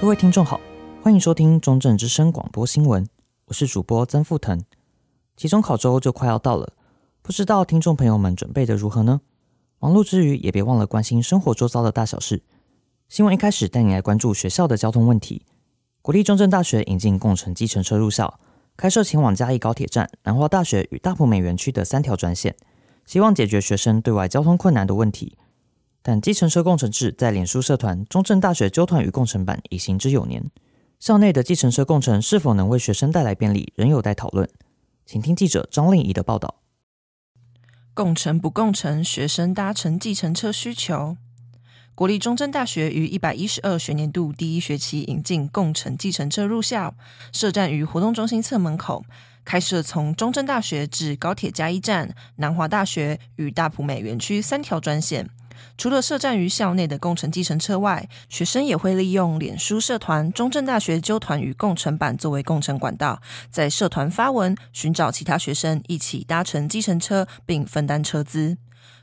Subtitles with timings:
[0.00, 0.58] 各位听众好，
[1.02, 3.06] 欢迎收听中正之声广播新闻，
[3.44, 4.64] 我是主播曾富腾。
[5.36, 6.72] 期中考周就快要到了，
[7.20, 9.20] 不知道听众朋友们准备的如何呢？
[9.78, 12.42] 忙碌之余，也别忘了关心生活周遭的大小事。
[13.10, 15.44] 新闻一开始带你来关注学校的交通问题。
[16.00, 18.40] 国立中正大学引进共乘计程车入校，
[18.78, 22.56] 开设前往嘉义高铁站、南华大学与大埔美园区的三条专线，
[23.04, 25.36] 希望解决学生对外交通困难的问题。
[26.10, 30.44] 但计程车共乘制在脸书社团中正大学纠团与共乘版已行之有年，
[30.98, 34.50] 校内的计程车共乘是否能为学生带来便利，仍有待讨论。
[35.06, 36.56] 请听记者张令仪的报道。
[37.94, 41.16] 共乘不共乘，学生搭乘计程车需求。
[41.94, 46.96] 国立中正大学于一百一十二学年度第一学期引进共乘计程车入校，
[47.32, 49.04] 设站于活动中心侧门口，
[49.44, 55.30] 开设从中正大学至高铁嘉义站、南华大学与大埔美园区三条专线。
[55.76, 68.58] 除了设站于校内的共乘计程车外，学生也会利用脸书社团“中正大学纠团与共乘版”作为共乘管道，在社团发文寻找其他学生一起搭乘计程车，并分担车资。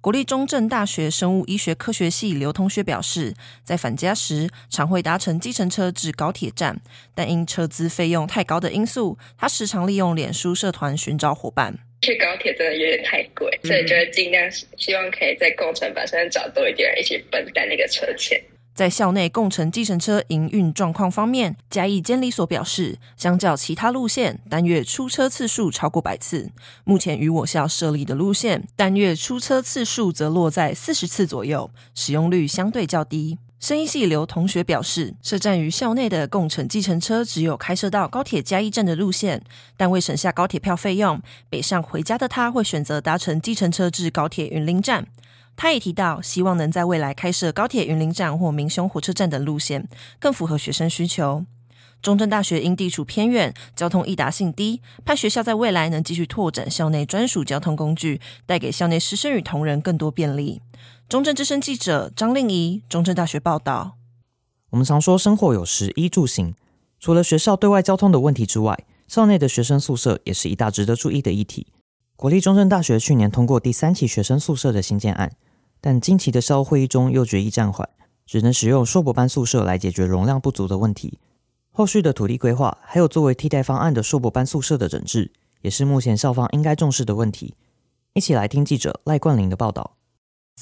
[0.00, 6.80] 国立中正大学生物医学科学系刘同学表示，在返家时常会搭乘计程车至高铁站，
[7.14, 11.78] 但因车资费用太高的因素，他时常利用脸书社团寻找伙伴。
[12.02, 18.42] 去高铁真的有点太贵，所以就会尽量希望可以在共乘板上找多一点人一起分担那个车钱。
[18.74, 26.50] 在校内共乘计程车营运状况方面，嘉义监理所表示，相较其他路线，单月出车次数超过百次。
[26.84, 33.38] 目前与我校设立的路线，单月出车次数则落在四十次左右，使用率相对较低。
[33.62, 39.40] 声音系刘同学表示，设站于校内的共乘计程车只有开设到高铁嘉义站的路线，
[39.76, 45.06] 但为省下高铁票费用，北上回家的他会选择搭乘计程车至高铁云林站。
[45.54, 49.86] 他也提到，希望能在未来开设高铁云林站或明雄火车站等路线，
[50.18, 51.44] 更符合学生需求。
[52.02, 60.60] 中正大学因地处偏远，交通易达性低，盼学校在未来能继续拓展校内专属交通工具，带给校内师生与同仁更多便利。
[61.12, 63.98] 中正之声记者张令仪，中正大学报道。
[64.70, 66.54] 我们常说生活有食衣住行，
[66.98, 71.66] 除了学校对外交通的问题之外，校内的学生宿舍也是一大值得注意的议题。
[72.16, 75.30] 国立中正大学去年通过第三期学生宿舍的新建案，
[75.82, 77.86] 但近期的校务会议中又决议暂缓，
[78.24, 81.18] 只能使用硕博班宿舍来解决容量不足的问题。
[81.72, 85.30] 后续的土地规划，还有作为替代方案的硕博班宿舍的整治，
[85.60, 87.54] 也是目前校方应该重视的问题。
[88.14, 89.98] 一起来听记者赖冠霖的报道。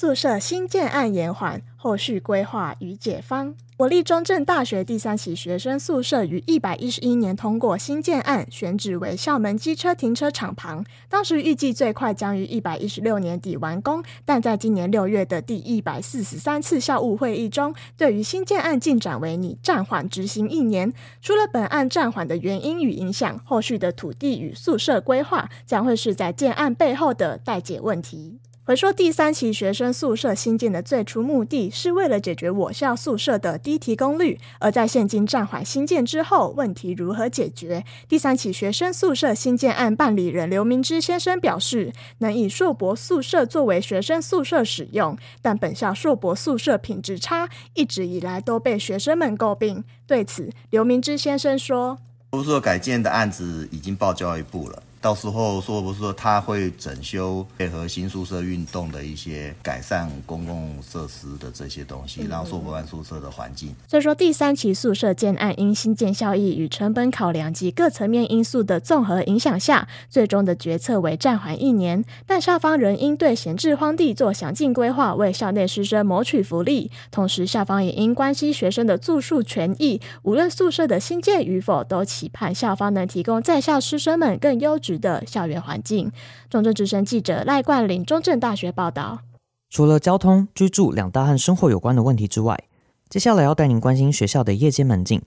[0.01, 3.53] 宿舍新建案延缓，后续规划与解方。
[3.77, 10.83] 国立中正大学第三期学生宿舍于一百一十一年通过新建案，选址为校门机车停车场旁。
[11.07, 20.91] 当时预计最快将于一百一十六年底完工，但在今年六月的第一百四十三次校务会议中，对于新建案进展为拟暂缓执行一年。
[21.21, 28.39] 除了本案暂缓的原因与影响，后续的土地与宿舍规划将会是在建案背后的待解问题。
[28.71, 37.83] 回说第三期学生宿舍新建的最初目的是为了解决我校宿舍的低提供率，而在现今暂缓新建之后，问题如何解决？
[38.07, 49.83] 第三期学生宿舍新建案办理人刘明之先生表示，能以硕博宿舍作为学生宿舍使用，但本校硕博宿舍品质差，一直以来都被学生们诟病。
[50.07, 51.99] 对此，刘明之先生说
[52.31, 63.75] ：“宿舍改建的案子已经报教育部了。”到时候说不是说他会整修配合新宿舍运动的一些改善公共设施的这些东西，然后硕博班宿舍的环境。
[63.87, 72.05] 所以说第三期宿舍建案因新建效益与成本考量及各层面因素的综合影响下，最终的决策为暂缓一年。
[72.27, 76.91] 但校方仍应对闲置荒地做详尽规划，为校内师生谋取福利。
[77.09, 86.11] 同时，校方也应关心学生的住宿权益，无论宿舍的新建与否，都期盼校方能提供在校师生们更优质的校园环境。
[86.49, 89.19] 中正之声记者赖冠霖，中正大学报道。
[89.69, 92.61] 除了交通、居住两大和生活有关的问题之外，
[93.09, 95.21] 接下来要带您关心学校的夜间门禁。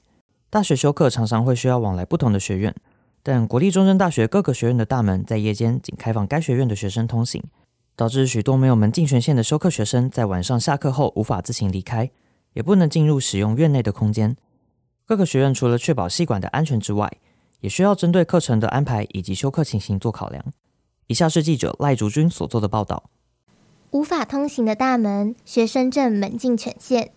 [0.51, 2.75] 大学修课常常会需要往来不同的学院，
[3.23, 7.43] 但国立中正大学各个学院的大门在夜间仅开放该学院的学生通行，
[7.97, 12.11] 导致许多没有门禁权限的修课学生在晚上下课后无法自行离开，
[12.53, 14.37] 也不能进入使用院内的空间。
[15.07, 17.11] 各个学院除了确保系馆的安全之外，
[17.65, 20.45] 也需要针对课程的安排以及修课情形做考量。
[21.07, 23.05] 以下是记者赖竹君所做的报道：
[23.91, 27.13] 无法通行的大门，学生证门禁权限。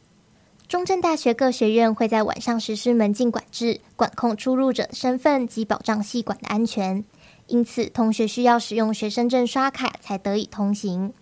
[0.65, 7.03] 中正大学各学院会在晚上实施门禁管制，管控出入者身份及保障系馆的安全。
[7.47, 11.13] 因此，同学需要使用学生证刷卡才得以通行。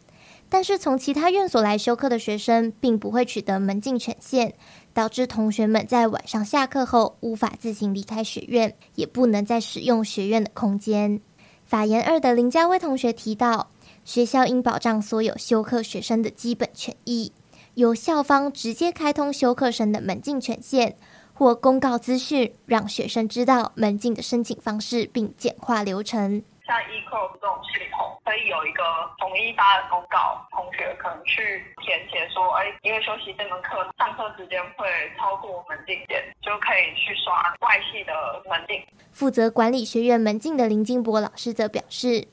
[0.48, 4.54] 但是从其他院所来修课的学生，并不会取得门禁权限，
[4.96, 11.20] 导致同学们在晚上下课后无法自行离开学院，也不能再使用学院的空间。
[11.66, 13.70] 法研二的林家威同学提到，
[14.06, 17.34] 学校应保障所有修课学生的基本权益，
[17.74, 20.94] 由校方直接开通修课生的门禁权限，
[21.34, 26.42] 或公告资讯，让学生知道门禁的申请方式，并简化流程。
[26.66, 28.84] 像 e c o 这种系统，可以有一个
[29.20, 38.14] 统一发的公告，同学可能去填写说，哎，因为休息这门课上课时间会超过门禁点，就可以去刷外系的
[38.50, 38.82] 门禁。
[39.12, 42.28] 负责管理学院门禁的林金博老师则表示，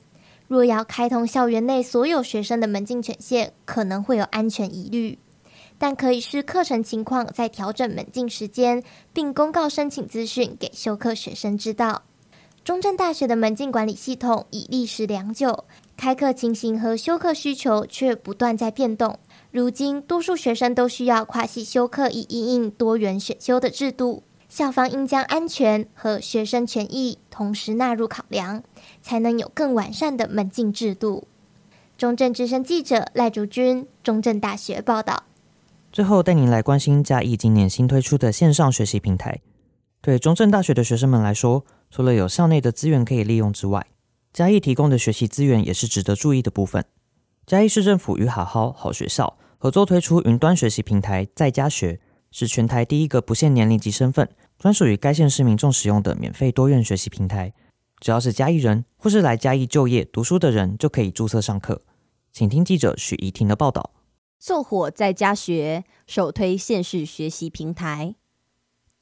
[0.48, 5.18] 若要开通校园内所有学生的门禁权限，可能会有安全疑虑，
[5.78, 8.82] 但可以视课程情况再调整门禁时间，
[9.12, 12.02] 并公告申请资讯给修课学生知道。
[12.64, 15.64] 中正大学的门禁管理系统已历时良久，
[15.96, 19.18] 开课情形和休课需求却不断在变动。
[19.50, 24.22] 如今，多数学生都需要跨系修课，以应应多元选修的制度。
[24.48, 28.62] 校方应将安全和学生权益同时纳入考量，
[29.02, 31.26] 才能有更完善的门禁制度。
[31.98, 35.24] 中正之声记者赖竹君，中正大学报道。
[35.90, 39.40] 最后，带您来关心嘉义今年新推出的线上学习平台。
[40.00, 43.86] 对中正大学的学生们来说，除了有校内的资源可以利用之外，
[44.32, 46.82] 嘉义提供的学习资源也是值得注意的部分。
[47.44, 52.00] 嘉义市政府与好好好学校合作推出云端学习平台在家学，
[52.30, 54.26] 是全台第一个不限年龄及身份、
[54.58, 57.52] 专属于该县市民众使用的免费多元学习平台。
[58.00, 61.82] 只要是嘉义人或是来嘉义就业读书的人，就可以注册上课。
[62.32, 63.90] 请听记者许怡婷的报道。
[64.38, 68.14] 凑火在家学首推县市学习平台。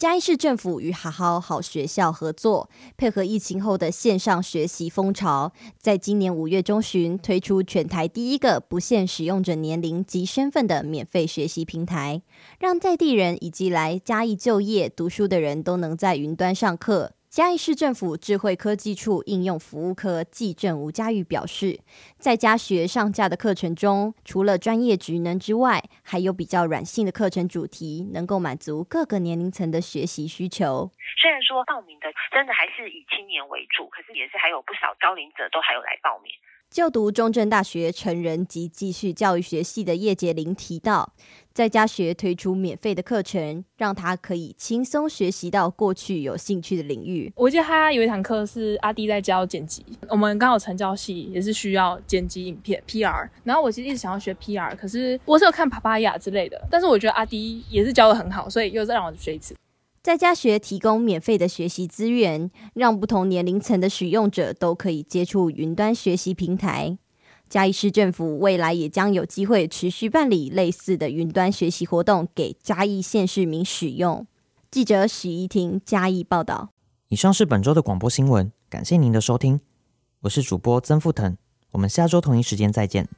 [0.00, 12.22] 嘉义市政府与好好好学校合作，配合疫情后的线上学习风潮，在今年五月中旬推出全台第一个不限使用者年龄及身份的免费学习平台，
[12.58, 17.12] 让在地人以及来嘉义就业读书的人都能在云端上课。
[17.30, 21.78] 嘉义市政府智慧科技处应用服务科技政吴佳玉表示，
[22.18, 30.90] 在家学上架的课程中，除了专业职能之外，还有比较软性的课程主题，能够满足各个年龄层的学习需求。
[31.22, 36.32] 虽然说报名的真的还是以青年为主，可是也是还有不少高龄者都还有来报名。
[36.68, 41.14] 就读中正大学成人及继续教育学系的叶杰玲提到，
[41.52, 47.32] 在家学推出免费的课程，让他可以轻松学习到过去有兴趣的领域。
[47.34, 59.54] 我记得他有一堂课是阿弟在教剪辑，我们刚好成教系也是需要剪辑影片 PR，然后我其实一直想要学 PR，可是我是有看帕帕亚之类的，但是我觉得阿弟也是教的很好，所以又再让我学一次。
[60.02, 66.96] 在家学提供免费的学习资源，让不同年龄层的使用者都可以接触云端学习平台。
[67.50, 74.24] 嘉义市政府未来也将有机会持续办理类似的云端学习活动，给嘉义县市民使用。
[74.70, 76.70] 记者许怡婷嘉义报道。
[77.08, 79.58] 以上是本周的广播新闻，感谢您的收听，
[80.20, 81.36] 我是主播曾富腾，
[81.72, 83.08] 我们下周同一时间再见。